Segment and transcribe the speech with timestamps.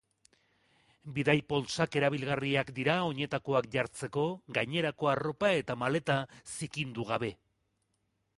[1.17, 4.25] Bidai-poltsak erabilgarriak dira oinetakoak jartzeko,
[4.59, 6.19] gainerako arropa eta maleta
[6.59, 7.33] zikindu gabe.